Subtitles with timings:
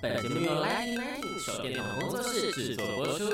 [0.00, 3.24] 本节目由 Lightning Lightning 手电筒工作室制作播出。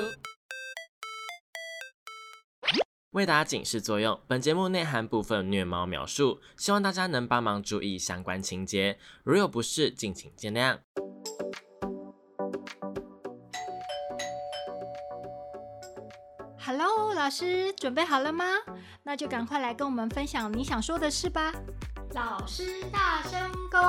[3.11, 10.79] 为打警示作用，本节目内含部分虐猫描述，希望大家能帮忙注意相关情节，如有不适，敬请见谅。
[16.57, 18.45] Hello，老师，准备好了吗？
[19.03, 21.53] 那就赶快来跟我们分享你想说的事吧。
[22.13, 23.39] 老师大声
[23.69, 23.79] 公。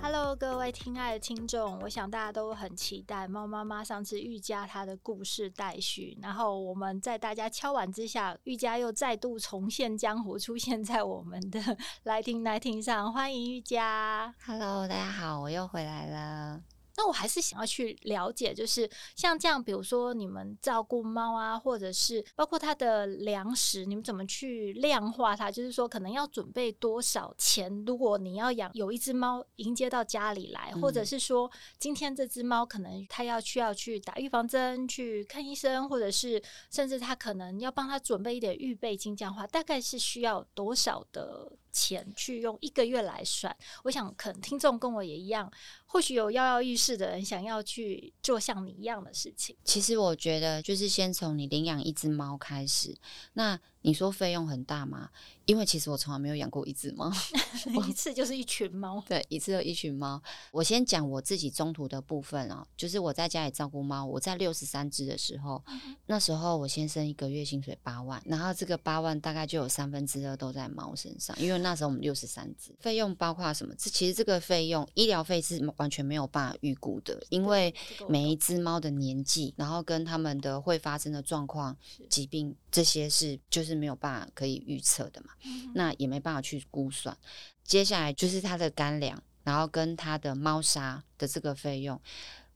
[0.00, 11.60] Hello，各位亲爱的听众，我想大家都很期待猫妈妈上次玉佳她的故事待续，然后我们在大家敲碗之下，玉佳又再度重现江湖，出现在我们的
[12.04, 14.32] Lightning Lightning 上，欢迎玉佳。
[14.46, 16.60] Hello，大家好，我又回来了。
[16.96, 25.50] 那我还是想要去了解，就是像这样，比如说你们照顾猫啊，或者是包括它的粮食，你们怎么去量化它？
[25.50, 27.84] 就是说，可能要准备多少钱？
[27.86, 41.50] 如果你要养有一只猫迎接到家里来，或者是说今天这只猫可能它要需要去打预防针、去看医生，或者是甚至它可能要帮它准备一点预备金，这样的话大概是需要多少的？
[41.72, 45.50] 钱去用一个月来算，我想可能听众跟我也一样，
[45.86, 49.56] 或许有跃跃欲试的人想要去做像你一样的事情。
[49.64, 52.96] 其实我觉得就是先从你领养一只猫开始，
[53.32, 53.58] 那。
[53.82, 55.10] 你说费用很大吗？
[55.44, 57.12] 因为其实我从来没有养过一只猫，
[57.88, 59.02] 一 次就是一群猫。
[59.08, 60.22] 对，一次就一群猫。
[60.52, 64.04] 我先讲我自己中途的部分啊，就是我在家里照顾猫。
[64.04, 72.72] 我在六十三只的时候，嗯，那时候我先生一个月薪水八万，然后这个八万大概就有三分之二都在猫身上，因为那时候我们六十三只。
[72.78, 73.74] 费用包括什么？
[73.76, 77.74] 这其实这个费用，医疗费是完全没有办法预估的，因为
[78.08, 81.76] 每一只猫的年纪，然后跟他们的会发生的状况、
[82.08, 83.72] 疾病这些是就是。
[83.72, 87.16] 是没有办法可以预测的嘛，嗯，那也没办法去估算。
[87.64, 91.98] 接下来就是它的干粮，然后跟它的猫砂的这个费用。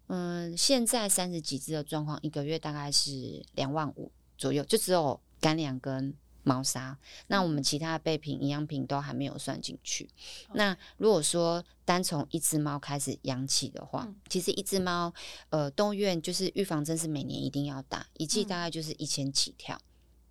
[0.09, 6.99] 嗯，现在三十几只的状况，一个月大概是两万五左右，就只有干粮跟猫砂。
[7.29, 10.11] 那我们其他的备品、营养品都还没有算进去。
[10.49, 10.57] 嗯。
[10.57, 15.15] 那如果说单从一只猫开始养起的话，嗯，其实一只猫，
[15.49, 19.81] 呃，动物园就是预防针是每年一定要打，一剂大概就是一千起跳。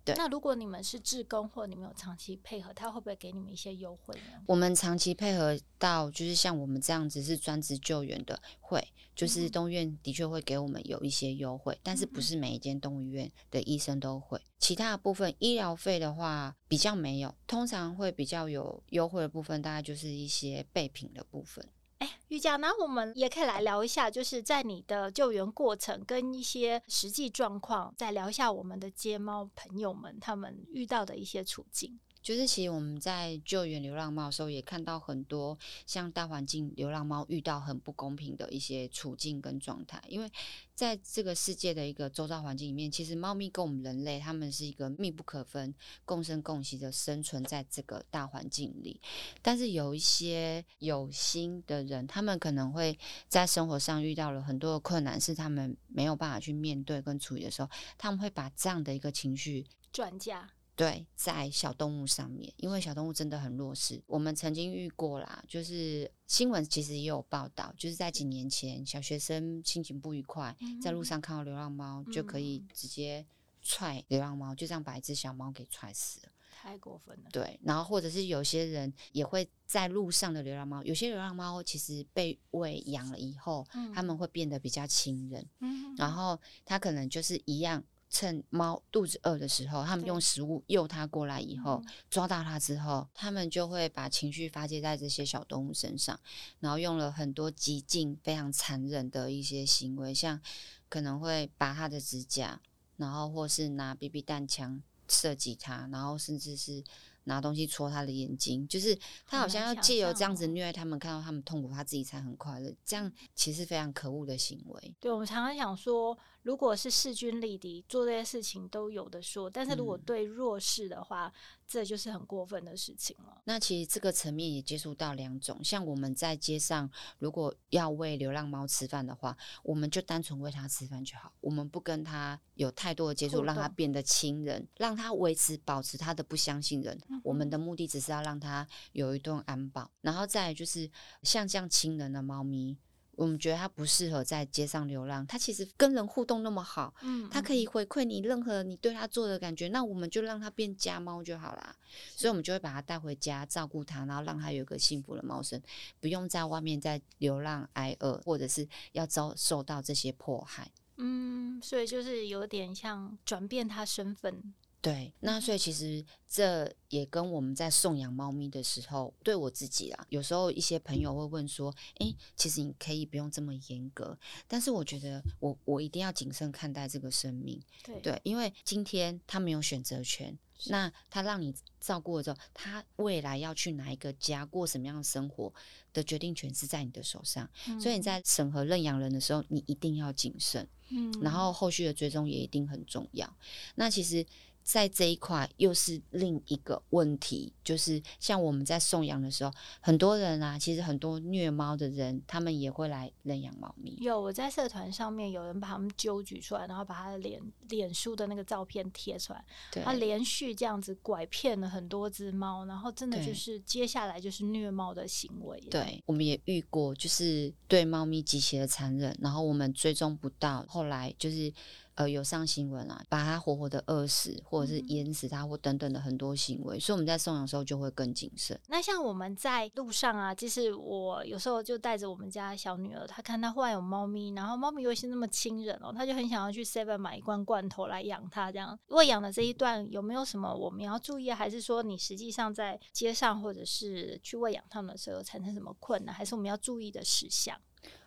[0.06, 4.40] 对，那如果你们是志工或你们有长期配合，他会不会给你们一些优惠呢？
[4.46, 14.40] 我们长期配合到，就是像我们这样子是专职救援的，会就是动物院的确会给我们有一些优惠，嗯，但是不是每一间动物医院的医生都会。
[14.58, 21.68] 其他的部分医疗费的话比较没有，通常会比较有优惠的部分，大概就是一些备品的部分。
[21.98, 31.98] 哎，玉佳，那我们也可以来聊一下，就是在你的救援过程跟一些实际状况，再聊一下我们的街猫朋友们他们遇到的一些处境。
[32.26, 35.56] 就是其实我们在救援流浪猫的时候，也看到很多
[35.86, 40.02] 像大环境流浪猫遇到很不公平的一些处境跟状态。
[40.08, 40.28] 因为
[40.74, 45.72] 在这个世界的一个周遭环境里面，其实猫咪跟我们人类，他们是一个密不可分、
[46.04, 49.00] 共生共息的生存在这个大环境里。
[49.40, 52.98] 但是有一些有心的人，他们可能会
[53.28, 60.50] 在生活上遇到了很多的困难，是他们没有办法去面对跟处理的时候，他们会把这样的一个情绪转嫁。
[60.76, 64.02] 对，在小动物上面，因为小动物真的很弱势。
[64.06, 73.26] 我们曾经遇过啦，就是新闻其实也有报道，就是在几年前，小学生心情不愉快，在路上看到流浪猫，就可以直接
[73.62, 77.30] 踹流浪猫，就这样把一只小猫给踹死了，太过分了。
[77.32, 85.48] 对，然后或者是有些人也会在路上的流浪猫，有些流浪猫其实被喂养了以后，他们会变得比较亲人，
[85.96, 87.82] 然后他可能就是一样。
[88.08, 96.18] 趁猫肚子饿的时候，他们用食物诱它过来以后，抓到它之后，他们就会把情绪发泄在这些小动物身上，
[96.60, 100.40] 然后用了很多极尽非常残忍的一些行为，像
[100.88, 102.60] 可能会拔它的指甲，
[102.96, 106.82] 然后或是拿 BB 弹枪射击它，然后甚至是
[107.24, 108.96] 拿东西戳它的眼睛，就是
[109.26, 112.72] 他好像要借由这样子虐待他们，看到他们痛苦，他自己才很快乐。
[112.84, 114.94] 这样其实非常可恶的行为。
[115.00, 116.16] 对，我们常常想说。
[116.46, 121.32] 如果是势均力敌，做这些事情都有的说，但是如果对弱势的话，嗯，
[121.66, 123.42] 这就是很过分的事情了。
[123.46, 126.88] 那其实这个层面也接触到两种，像我们在街上，
[127.18, 137.20] 如果要喂流浪猫吃饭的话，我们就单纯喂它吃饭就好，我们不跟它有太多的接触，让它变得亲人，让它维持保持它的不相信人，嗯。
[137.24, 140.88] 我们的目的只是要让它有一顿安保，然后再就是
[141.24, 142.78] 像这样亲人的猫咪。
[143.16, 151.74] 我们觉得它不适合在街上流浪，它其实跟人互动那么好，嗯，它可以回馈你任何你对它做的感觉，那我们就让它变家猫就好啦。
[152.14, 155.60] 所以，我们就会把它带回家照顾它，然后让它有一个幸福的猫生，
[155.98, 160.70] 不用在外面再流浪挨饿，或者是要遭受到这些迫害。
[160.98, 164.54] 嗯，所以就是有点像转变它身份。
[164.82, 177.60] 对，那所以其实这也跟我们在送养猫咪的时候，对我自己啦，有时候一些朋友会问说：“诶，其实你可以不用这么严格。”但是我觉得我我一定要谨慎看待这个生命。
[177.82, 185.52] 对，对，因为今天他没有选择权，那他让你照顾了之后，他未来要去哪一个家，过什么样的生活
[185.92, 187.50] 的决定权是在你的手上。
[187.66, 190.68] 嗯、所以你在审核认养人的时候，你一定要谨慎。
[190.90, 193.36] 嗯，然后后续的追踪也一定很重要。
[193.74, 194.24] 那其实。
[194.66, 203.96] 在这一块又是另一个问题，就是像我们在送养的时候，很多人啊，其实很多虐猫的人，他们也会来认养猫咪。
[204.00, 209.44] 有我在社团上面有人把他们揪举出来，然后把他的脸脸书的那个照片贴出来，
[209.84, 215.60] 他连续这样子拐骗了很多只猫，然后真的就是接下来就是虐猫的行为。
[215.70, 221.54] 对，我们也遇过，就是对猫咪极其的残忍，然后我们追踪不到，后来就是。
[221.96, 228.60] 呃，有上新闻啊，把它活活的饿死，或者是淹死它，或等等的很多行为，嗯、所以我们在送养的时候就会更谨慎。
[228.68, 238.52] 那像我们在路上啊，其实我有时候就带着我们家小女儿，她看她忽然有猫咪，然后猫咪又是那么亲人哦，她就很想要去 Seven 买一罐罐头来养它。
[238.52, 241.34] 这样喂养的这一段有没有什么我们要注意啊？
[241.34, 246.14] 还是说你实际上在街上或者是去喂养它们的时候产生什么困难？
[246.14, 247.58] 还是我们要注意的事项？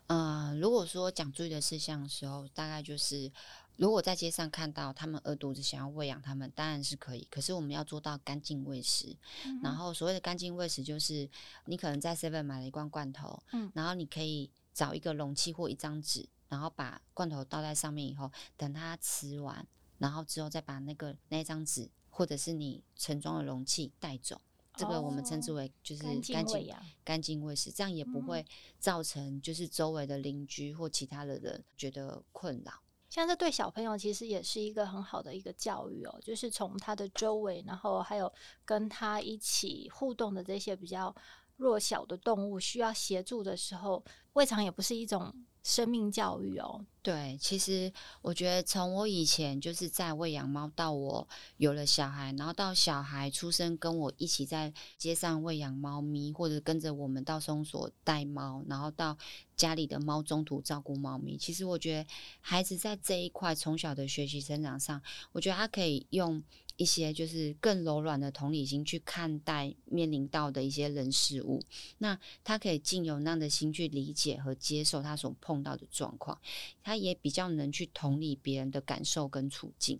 [0.06, 3.31] 呃，如果说讲注意的事项的时候，大概就是。
[3.79, 7.25] 如果在街上看到他们饿肚子，想要喂养他们，当然是可以。
[7.31, 9.15] 可是我们要做到干净喂食。
[9.45, 11.29] 嗯、然后所谓的干净喂食，就是
[11.63, 19.65] 你可能在 Seven 买了一罐罐头，嗯、然后你可以找一个容器或一张纸，然后把罐头倒在上面以后，等它吃完，
[19.97, 24.41] 然后之后再把那个那张纸或者是你盛装的容器带走。
[24.75, 26.75] 这个我们称之为就是干净
[27.05, 28.45] 干净喂食，这样也不会
[28.77, 32.73] 造成就是周围的邻居或其他的人觉得困扰。
[33.09, 38.31] 像这对小朋友其实也是一个很好的一个教育哦，就是从他的周围，然后还有
[38.63, 41.13] 跟他一起互动的这些比较
[41.57, 44.03] 弱小的动物需要协助的时候，
[44.33, 45.33] 未尝也不是一种
[45.63, 46.85] 生命教育哦。
[47.01, 47.91] 对，其实
[48.21, 51.27] 我觉得从我以前就是在喂养猫，到我
[51.57, 59.17] 有了小孩，然后到小孩出生跟我一起在街上喂养猫咪，或者跟着我们到松所带猫，然后到
[59.56, 61.38] 家里的猫中途照顾猫咪。
[61.38, 62.09] 其实我觉得
[62.41, 65.01] 孩子在这一块从小的学习成长上，
[65.31, 66.44] 我觉得他可以用。
[66.79, 71.61] 一些就是更柔软的同理心去看待面临到的一些人事物，
[71.97, 76.39] 那他可以尽有那样的心去理解和接受他所碰到的状况，
[76.81, 79.99] 他也比较能去同理别人的感受跟处境，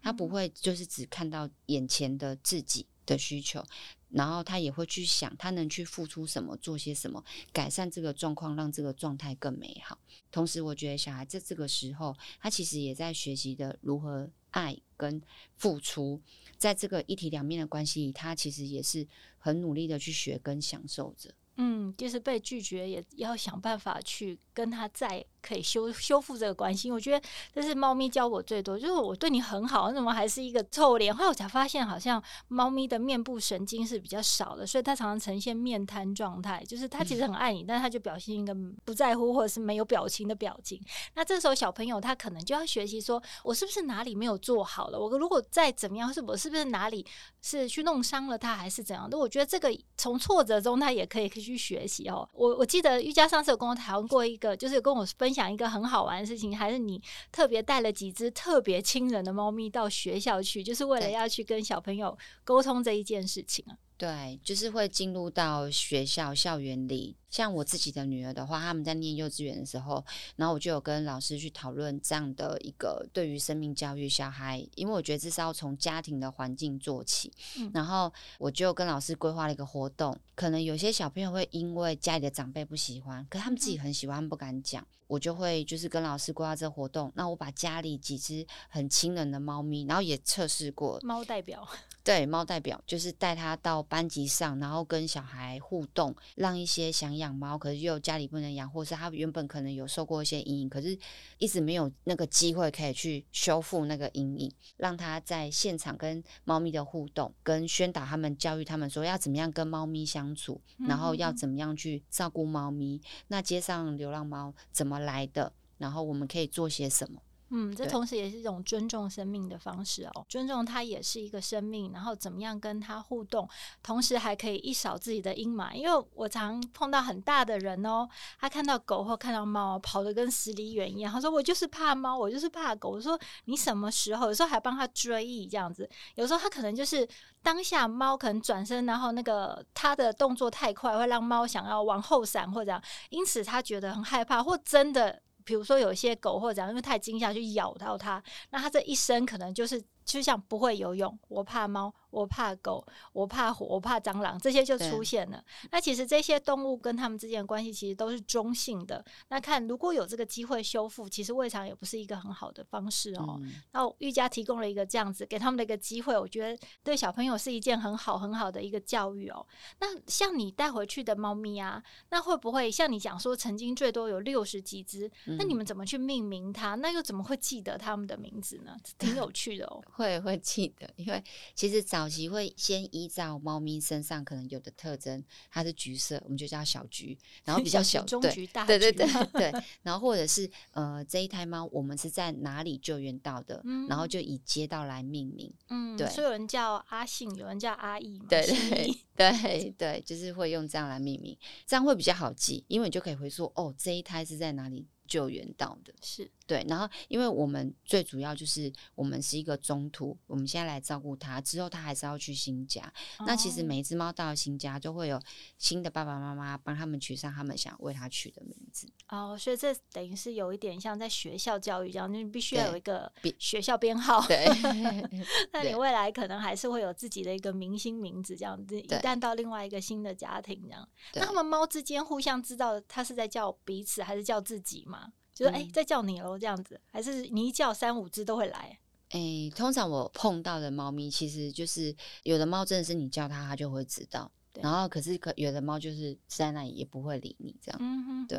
[0.00, 3.64] 他不会就是只看到眼前的自己的需求，
[4.10, 9.98] 然后他也会去想他能去付出什么，做些什么，改善这个状况，让这个状态更美好。
[10.30, 14.30] 同时，我觉得小孩在这个时候，他其实也在学习的如何。
[14.50, 15.20] 爱跟
[15.56, 16.20] 付出，
[16.56, 19.06] 在这个一体两面的关系里，他其实也是
[19.38, 21.32] 很努力的去学跟享受着。
[21.56, 26.90] 嗯，就是被拒绝，也要想办法去跟他再可以修修复这个关系。
[26.90, 31.14] 我觉得这是猫咪教我最多，就是我对你很好，你怎么还是一个臭脸？
[31.14, 36.62] 后来我才发现，好像猫咪的面部神经是比较少的，所以它常常呈现面瘫状态。
[36.66, 40.80] 就是它其实很爱你，但是它就表现一个不在乎或者是没有表情的表情。
[41.14, 44.98] 那这时候小朋友他可能就要学习说，我是不是哪里没有做好了？
[44.98, 47.04] 我如果再怎么样，是我是不是哪里
[47.40, 49.18] 是去弄伤了他，还是怎样的？
[49.18, 52.28] 我觉得这个从挫折中，他也可以去学习哦。
[52.32, 63.78] 我我记得玉佳上次有跟我谈过一个，就是跟我分分享一个很好玩的事情，还是你特别带了几只特别亲人的猫咪到学校去，就是为了要去跟小朋友沟通这一件事情啊。
[63.96, 67.16] 对，就是会进入到学校校园里。
[67.30, 70.04] 像我自己的女儿的话，他们在念幼稚园的时候，
[70.36, 77.32] 然后我就有跟老师去讨论这样的一个对于生命教育小孩，因为我觉得这是要从家庭的环境做起。
[77.58, 84.86] 嗯，然后我就跟老师规划了一个活动，可能有些小朋友会因为家里的长辈不喜欢，可是他们自己很喜欢，不敢讲。
[85.06, 91.66] 我就会就是跟老师规划这个活动，那我把家里几只很亲人的猫咪，然后也测试过猫代表。
[92.04, 100.98] 对，猫代表就是带它到班级上，然后跟小孩互动，让一些想养猫，可是又家里不能养，或是他原本可能有受过一些阴影，可是
[101.38, 112.96] 一直没有那个机会可以去修复那个阴影，让他在现场跟猫咪的互动，跟宣导他们、教育他们说要怎么样跟猫咪相处，然后要怎么样去照顾猫咪。
[112.96, 115.52] 嗯、那街上流浪猫怎么来的？
[115.78, 117.22] 然后我们可以做些什么？
[117.50, 123.48] 嗯，这同时也是一种尊重生命的方式哦，尊重它也是一个生命，然后怎么样跟它互动，
[123.82, 125.72] 同时还可以一扫自己的阴霾。
[125.72, 132.90] 因为我常碰到很大的人哦，他看到狗或看到猫跑得跟十里远一样，他说我就是怕猫，我就是怕狗。
[132.90, 134.28] 我说你什么时候？
[134.28, 137.08] 有时候还帮他追忆这样子，有时候他可能就是
[137.42, 145.20] 当下猫可能转身，然后那个他的动作太快，会让猫想要往后闪或者这样，因此他觉得很害怕，或真的。
[145.50, 151.18] 比如说，有一些狗或者怎样因为太惊吓去咬到它，那它这一生可能就是就像不会游泳。
[151.28, 151.92] 我怕猫。
[152.10, 155.40] 我怕狗，我怕火，我怕蟑螂，这些就出现了。
[155.70, 159.04] 那其实这些动物跟他们之间的关系其实都是中性的。
[159.28, 163.38] 那看如果有这个机会修复，其实未尝也不是一个很好的方式哦。
[163.40, 169.46] 嗯、然后玉佳提供了一个这样子给他们的一个机会，我觉得对小朋友是一件很好很好的一个教育哦。
[169.78, 175.08] 那像你带回去的猫咪啊，那会不会像你讲说曾经最多有六十几只？
[175.28, 176.74] 嗯、那你们怎么去命名它？
[176.74, 178.76] 那又怎么会记得它们的名字呢？
[178.98, 179.80] 挺有趣的哦。
[179.92, 181.22] 会会记得，因为
[181.54, 206.30] 其实早期会先依照猫咪身上可能有的特征，它是橘色，我们就叫小橘，然后比较小，中橘、大橘，对对对对， 然后或者是呃这一胎猫我们是在哪里救援到的，嗯、然后就以街道来命名，嗯，对，所以有人叫阿信，有人叫阿义嘛，对对对对，就是会用这样来命名，这样会比较好记，因为你就可以回溯哦，这一胎是在哪里救援到的，是。
[206.46, 212.82] 对，然后因为我们最主要就是我们是一个中途，我们现在来照顾它，之后它还是要去新家。
[213.18, 215.20] 哦、那其实每一只猫到了新家，就会有
[215.58, 218.88] 新的爸爸妈妈帮他们取上他们想为它取的名字。
[219.10, 224.20] 哦，所以这等于是有一点像在学校教育这样，你必须要有一个学校编号。
[224.26, 224.48] 对
[225.52, 228.80] 那你未来可能还是会有自己的一个明星名字这样子。
[228.80, 234.99] 一旦到另外一个新的家庭这样，那他们猫之间互相知道它是在叫彼此还是叫自己吗？
[235.40, 238.78] 就是哎，再叫你喽，这样子，还是你一叫三五只都会来？
[239.08, 244.30] 哎、欸，通常我碰到的猫咪，其实就是有的猫真的是你叫它，它就会知道。
[244.54, 247.78] 然后可是可有的猫就是在那里也不会理你这样。
[247.80, 248.38] 嗯哼，对。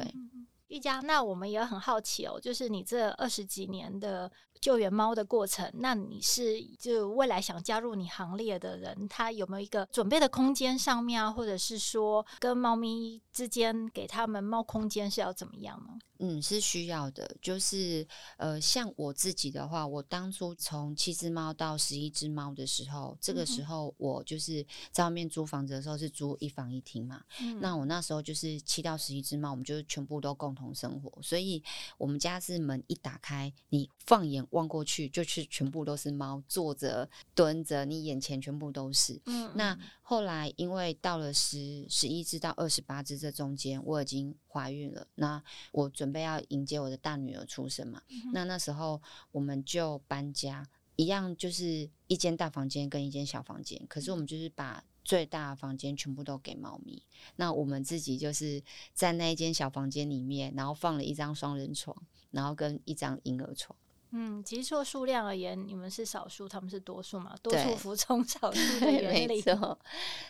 [0.68, 4.32] 玉佳，那我们也很好奇哦，就是你这二十几年的。
[4.62, 16.00] 救援猫的过程，那你是就未来想加入你行列的人，他有没有一个准备的空间上面啊，或者是说跟猫咪之间给他们猫空间是要怎么样呢？
[16.24, 17.36] 嗯，是需要的。
[17.42, 27.24] 就是呃，像我自己的话，我当初从七只猫到十一只猫的时候，这个时候我就是在外面租房子的时候是租一房一厅嘛。
[27.40, 31.64] 嗯、那我那时候就是七到十一只猫，我们就全部都共同生活，所以
[31.98, 34.46] 我们家是门一打开，你放眼。
[34.52, 39.20] 望过去就是全部都是猫，坐着、蹲着，你眼前全部都是。
[39.26, 45.06] 嗯，嗯，那后来因为到了十十一只到二十八只这中间，我已经怀孕了。
[45.16, 48.02] 那我准备要迎接我的大女儿出生嘛。
[48.10, 53.82] 嗯、那那时候我们就搬家，一样就是一间大房间跟一间小房间。
[53.88, 57.02] 可是我们就是把最大的房间全部都给猫咪。
[57.38, 58.62] 那我们自己就是
[58.94, 61.96] 在那一间小房间里面，然后放了一张双人床，
[62.30, 63.76] 然后跟一张婴儿床。
[64.12, 69.28] 嗯，其实说数量而言，你们是少数，他们是多数嘛，多数服从少数的原理。
[69.28, 69.78] 没 错。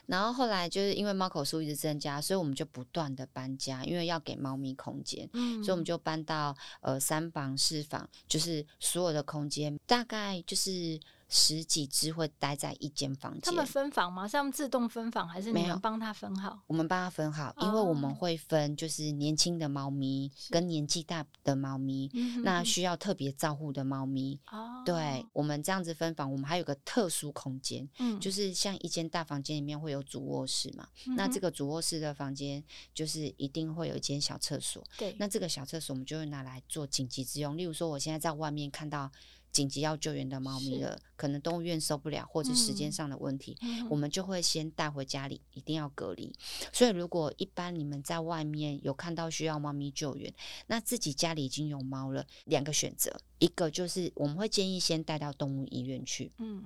[0.05, 10.99] 然后后来就是因为猫口数一直增加，所以我们就不断的搬家，因为要给猫咪空间，嗯，所以我们就搬到呃三房四房，就是所有的空间大概就是。
[11.33, 13.41] 十几只会待在一间房间。
[13.41, 14.27] 他们分房吗？
[14.27, 16.59] 是他们自动分房，还是没有帮他分好？
[16.67, 22.11] 我们帮他分好，因为我们会分，就是年轻的猫咪跟年纪大的猫咪，
[22.43, 24.37] 那需要特别照护的猫咪。
[24.51, 32.61] 哦，对，我们这样子分房，我们还有个特殊空间，嗯，就是像一间大房间里面会有主卧室嘛，嗯、那这个主卧室的房间
[32.93, 34.85] 就是一定会有一间小厕所。
[34.97, 39.09] 对，那这个小厕所我们就会拿来做紧急之用，例如说我现在在外面看到。
[39.51, 46.33] 紧急要救援的猫咪了，可能动物园受不了，或者时间上的问题，嗯、我们就会先带回家里，一定要隔离。
[46.71, 50.33] 所以，如果一般你们在外面有看到需要猫咪救援，
[50.67, 56.63] 那自己家里已经有猫了，两个选择，一个就是我们会建议先带到动物医院去，嗯，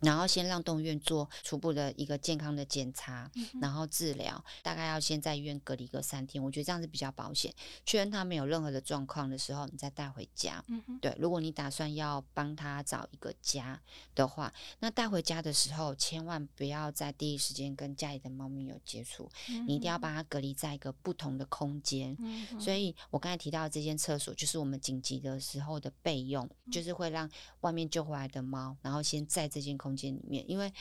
[0.00, 7.52] 然后先让动物院做初步的一个健康的检查，嗯、然后治疗，大概要先在医院隔离个三天，我觉得这样子比较保险。
[7.84, 10.62] 确认它没有任何的状况的时候，你再带回家。
[10.68, 13.80] 嗯、对，如果你打算要帮它找一个家
[14.14, 22.16] 的话，那带回家的时候，千万不要在第一时间跟家里的猫咪有接触，嗯、你一定要把它隔离在一个不同的空间。
[22.20, 27.28] 嗯、所以我刚才提到的这间厕所，就是我们紧急的时候的备用，嗯、就是会让
[27.60, 30.72] 外面救回来的猫，然后先在这间空间里面，因为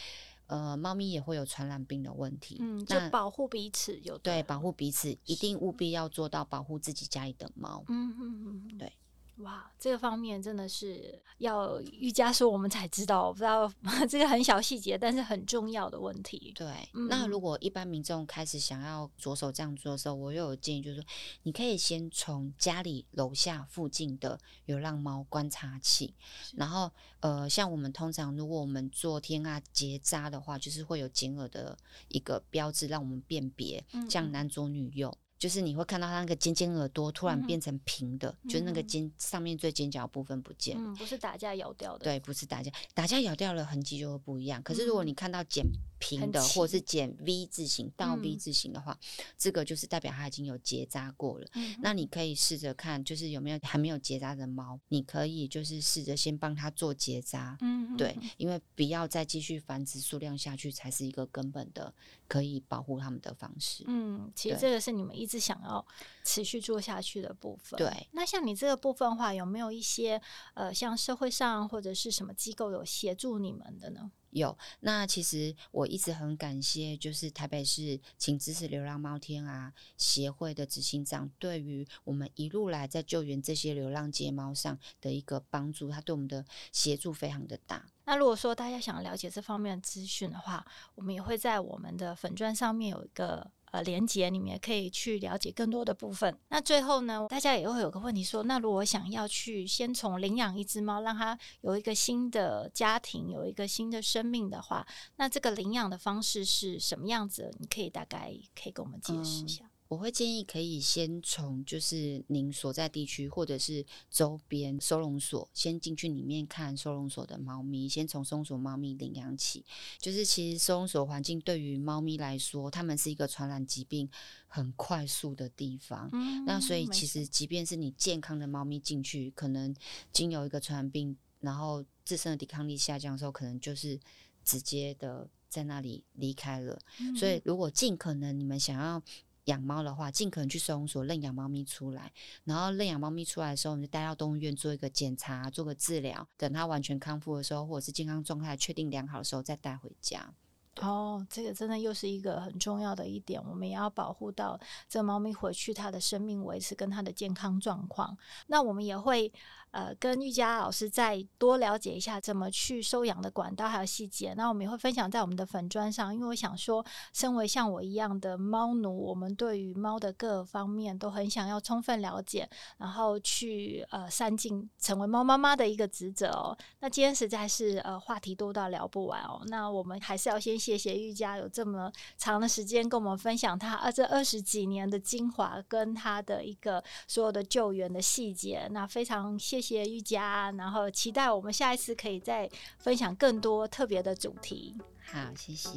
[0.48, 8.94] 呃，猫咪也会有传染病的问题，嗯，就保护彼此有对保护彼此，一定务必要做到保护自己家里的猫，嗯嗯嗯，对。
[9.38, 13.72] 哇，这个方面真的是要瑜伽说我们才知道，我不知道
[14.10, 16.52] 这个很小细节，但是很重要的问题。
[16.56, 21.06] 对，嗯、那如果一般民众开始想要着手这样做的时候，我又有建议，就是说
[21.44, 26.16] 你可以先从家里楼下附近的流浪猫观察器，
[26.56, 31.78] 然后呃，像我们通常如果我们做天啊结扎的话，就是会有剪耳的
[32.08, 35.16] 一个标志让我们辨别，像男左女右。
[35.40, 44.62] 就是你会看到它那个尖尖耳朵突然变成平的，嗯、就是那个尖上面最尖角部分不见，嗯，不是打架咬掉的，对，不是打架，打架咬掉了痕迹就会不一样。
[44.64, 45.66] 可是如果你看到剪
[46.00, 51.48] 平的，或是剪 V 字形、倒 V 字形的话，嗯、这个就是代表它已经有结扎过了。
[51.54, 61.94] 嗯、那你可以试着看，就是有没有还没有结扎的猫，你可以就是试着先帮它做结扎，嗯，对，因为不要再继续繁殖数量下去，才是一个根本的
[62.28, 63.84] 可以保护它们的方式。
[63.86, 65.28] 嗯，其实这个是你们一。
[65.28, 65.86] 一直想要
[66.24, 67.78] 持续做下去的部分。
[67.78, 70.22] 对，那像你这个部分的话，有没有一些
[70.54, 74.10] 呃，像社会上或者是什么机构有协助你们的呢？
[74.38, 87.86] 有，那其实我一直很感谢，就是台北市请支持流浪猫天啊协会的执行长，对于我们一路来在救援这些流浪街猫上的一个帮助，他对我们的协助非常的大。
[88.06, 90.66] 那如果说大家想了解这方面的资讯的话，
[90.96, 93.52] 我们也会在我们的粉钻上面有一个。
[93.72, 96.38] 呃，连接你们也可以去了解更多的部分。
[96.50, 107.52] 那最后呢，大家也会有个问题说，那如果想要去先从领养一只猫，让它有一个新的家庭，有一个新的生命的话，那这个领养的方式是什么样子？
[107.60, 109.64] 你可以大概可以跟我们解释一下。
[109.66, 119.64] 嗯我会建议可以先从就是您所在地区或者是周边收容所先进去里面看收容所的猫咪，先从收容所猫咪领养起。
[120.00, 124.10] 就是其实收容所环境对于猫咪来说，它们是一个传染疾病
[124.48, 126.10] 很快速的地方。
[126.12, 129.74] 嗯，那所以其实即便是你健康的猫咪进去，可能
[130.12, 133.98] 经由一个传染病，然后自身的抵抗力下降的时候，可能就是
[134.44, 136.78] 直接的在那里离开了。
[137.00, 139.02] 嗯，所以如果尽可能你们想要。
[139.48, 142.14] 养猫的话，尽可能去收容所认养猫咪出来，
[142.46, 146.28] 然后认养猫咪出来的时候，我们就带到动物园做一个检查，做个治疗。
[146.38, 150.34] 等它完全康复的时候，或者是健康状态确定良好的时候，再带回家。
[150.82, 158.18] 哦，这个真的又是一个很重要的一点，我们也要保护到这猫咪回去它的生命维持跟它的健康状况。
[158.48, 159.32] 那我们也会。
[159.78, 166.12] 呃，跟玉佳老师再多了解一下怎么去收养的管道还有细节，那我们也会分享在我们的粉砖上。
[166.12, 176.58] 因为我想说，身为像我一样的猫奴，我们对于猫的各方面都很想要充分了解，然后去呃善尽成为猫妈妈的一个职责哦。
[176.80, 179.44] 那今天实在是呃话题多到聊不完哦。
[179.46, 188.68] 那我们还是要先谢谢玉佳有这么长的时间跟我们分享他呃这二十几年的精华跟他的一个所有的救援的细节。
[188.72, 189.62] 那非常谢。
[189.67, 194.78] 谢谢玉佳，然后期待我们下一次可以再分享更多特别的主题。
[195.04, 195.70] 好，谢谢，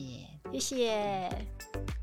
[0.53, 2.00] 谢谢。